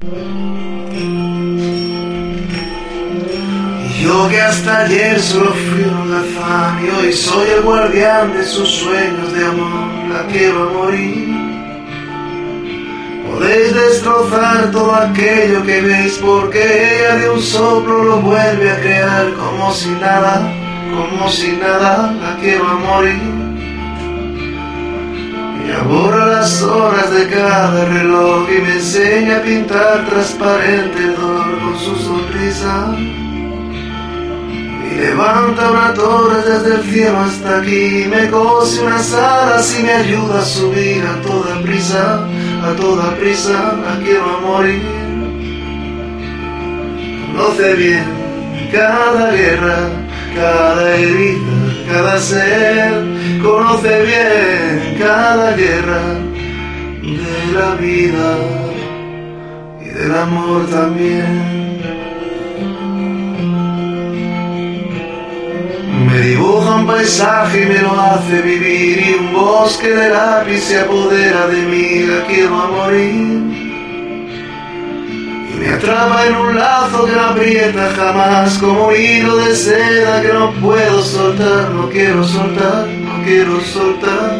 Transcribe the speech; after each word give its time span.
Yo 0.00 0.06
que 4.28 4.40
hasta 4.40 4.82
ayer 4.82 5.18
solo 5.18 5.52
fui 5.52 5.82
un 5.82 6.14
afán 6.14 6.86
y 6.86 6.88
hoy 6.88 7.12
soy 7.12 7.48
el 7.50 7.62
guardián 7.62 8.32
de 8.32 8.44
sus 8.44 8.68
sueños 8.68 9.32
de 9.32 9.44
amor, 9.44 10.08
la 10.08 10.24
quiero 10.28 10.68
a 10.68 10.72
morir. 10.72 11.28
Podéis 13.26 13.74
destrozar 13.74 14.70
todo 14.70 14.94
aquello 14.94 15.64
que 15.64 15.80
veis 15.80 16.16
porque 16.18 16.62
ella 16.62 17.16
de 17.16 17.30
un 17.30 17.42
soplo 17.42 18.04
lo 18.04 18.20
vuelve 18.20 18.70
a 18.70 18.80
crear 18.80 19.32
como 19.32 19.72
si 19.72 19.88
nada, 19.88 20.48
como 20.94 21.28
si 21.28 21.56
nada, 21.56 22.12
la 22.12 22.36
quiero 22.36 22.68
a 22.68 22.74
morir. 22.74 23.20
Y 25.66 25.70
horas 26.62 27.10
de 27.10 27.26
cada 27.28 27.84
reloj 27.84 28.48
y 28.50 28.60
me 28.62 28.74
enseña 28.74 29.36
a 29.38 29.42
pintar 29.42 30.06
transparente 30.06 30.98
el 30.98 31.14
dolor 31.14 31.58
con 31.60 31.78
su 31.78 31.96
sonrisa. 31.96 32.94
Y 34.90 34.94
levanta 34.96 35.70
una 35.70 35.94
torre 35.94 36.42
desde 36.42 36.74
el 36.76 36.82
cielo 36.82 37.18
hasta 37.18 37.58
aquí, 37.58 38.06
me 38.10 38.28
cose 38.30 38.80
unas 38.80 39.12
alas 39.14 39.78
y 39.78 39.82
me 39.82 39.92
ayuda 39.92 40.40
a 40.40 40.44
subir 40.44 41.04
a 41.04 41.20
toda 41.22 41.60
prisa, 41.62 42.26
a 42.64 42.72
toda 42.76 43.14
prisa, 43.16 43.74
la 43.84 44.04
quiero 44.04 44.24
a 44.24 44.40
morir. 44.40 44.82
Conoce 47.36 47.74
bien 47.74 48.04
cada 48.72 49.32
guerra, 49.32 49.88
cada 50.34 50.96
herida, 50.96 51.92
cada 51.92 52.18
ser, 52.18 53.04
conoce 53.42 54.02
bien 54.02 54.96
cada 54.98 55.54
guerra 55.54 56.27
de 57.16 57.52
la 57.58 57.74
vida 57.74 58.36
y 59.80 59.88
del 59.88 60.14
amor 60.14 60.66
también. 60.66 61.68
Me 66.06 66.20
dibuja 66.20 66.76
un 66.76 66.86
paisaje 66.86 67.62
y 67.62 67.66
me 67.66 67.82
lo 67.82 68.00
hace 68.00 68.40
vivir 68.42 68.98
y 68.98 69.14
un 69.14 69.32
bosque 69.32 69.88
de 69.88 70.10
lápiz 70.10 70.60
se 70.60 70.80
apodera 70.80 71.46
de 71.48 71.62
mí, 71.62 72.06
la 72.06 72.24
quiero 72.26 72.60
a 72.60 72.68
morir. 72.68 73.38
Me 75.58 75.68
atrapa 75.70 76.26
en 76.26 76.36
un 76.36 76.54
lazo 76.54 77.04
que 77.04 77.12
no 77.12 77.20
aprieta 77.20 77.90
jamás, 77.96 78.58
como 78.58 78.92
hilo 78.92 79.36
de 79.36 79.54
seda 79.54 80.22
que 80.22 80.32
no 80.32 80.52
puedo 80.52 81.02
soltar, 81.02 81.70
no 81.70 81.90
quiero 81.90 82.24
soltar, 82.24 82.86
no 82.86 83.24
quiero 83.24 83.60
soltar, 83.60 84.38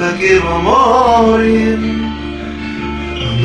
la 0.00 0.16
quiero 0.18 0.58
morir. 0.60 2.11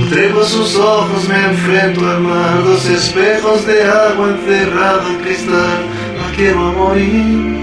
Trepo 0.09 0.41
sus 0.43 0.75
ojos 0.77 1.27
me 1.27 1.45
enfrento 1.45 2.09
al 2.09 2.21
mar, 2.21 2.63
dos 2.63 2.85
espejos 2.85 3.65
de 3.67 3.83
agua 3.83 4.29
encerrado 4.29 5.09
en 5.09 5.17
cristal, 5.17 5.79
la 6.17 6.35
quiero 6.35 6.65
a 6.65 6.71
morir. 6.71 7.57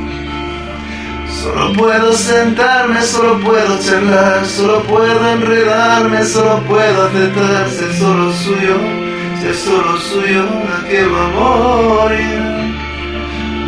Solo 1.42 1.72
puedo 1.72 2.12
sentarme, 2.12 3.00
solo 3.02 3.40
puedo 3.40 3.78
charlar, 3.80 4.44
solo 4.44 4.82
puedo 4.82 5.32
enredarme, 5.32 6.22
solo 6.24 6.62
puedo 6.64 7.06
aceptar 7.06 7.70
ser 7.70 7.94
solo 7.94 8.30
suyo, 8.34 8.76
ser 9.40 9.54
solo 9.54 9.98
suyo, 9.98 10.44
la 10.44 10.86
quiero 10.86 11.16
a 11.18 11.28
morir. 11.28 12.74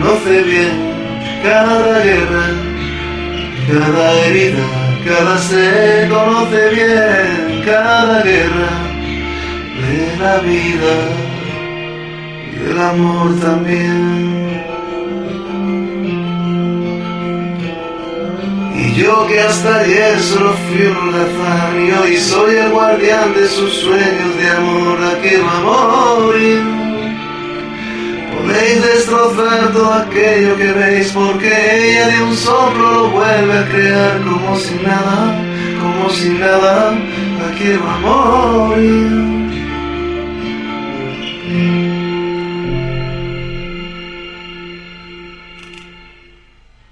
No 0.00 0.10
sé 0.22 0.42
bien 0.42 0.96
cada 1.42 2.00
guerra, 2.02 2.46
cada 3.72 4.12
herida, 4.20 4.64
cada 5.06 5.38
ser, 5.38 6.10
conoce 6.10 6.68
bien 6.74 7.45
vida 10.38 10.94
y 12.52 12.58
del 12.58 12.80
amor 12.80 13.38
también. 13.40 14.64
Y 18.74 18.94
yo 18.94 19.26
que 19.26 19.40
hasta 19.40 19.80
ayer 19.80 20.20
solo 20.20 20.52
fui 20.52 20.86
un 20.86 20.96
holgazán 20.96 21.86
y 21.86 21.90
hoy 21.92 22.16
soy 22.16 22.56
el 22.56 22.70
guardián 22.70 23.34
de 23.34 23.48
sus 23.48 23.72
sueños 23.72 24.36
de 24.38 24.50
amor, 24.50 25.00
la 25.00 25.18
quiero 25.20 25.48
a 25.48 25.60
morir. 25.60 26.62
Podéis 28.36 28.82
destrozar 28.82 29.72
todo 29.72 29.92
aquello 29.94 30.56
que 30.56 30.72
veis 30.72 31.10
porque 31.12 31.48
ella 31.48 32.08
de 32.08 32.22
un 32.22 32.36
soplo 32.36 32.92
lo 32.92 33.10
vuelve 33.10 33.58
a 33.58 33.68
crear 33.68 34.20
como 34.20 34.56
si 34.56 34.74
nada, 34.74 35.34
como 35.80 36.10
si 36.10 36.28
nada, 36.28 36.92
la 36.92 37.58
quiero 37.58 37.82
a 37.88 37.98
morir. 37.98 39.45